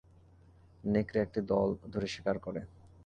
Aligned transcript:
নেকড়ে 0.83 1.19
একটি 1.21 1.39
দল 1.51 1.69
ধরে 1.93 2.07
শিকার 2.13 2.37
করে। 2.39 2.61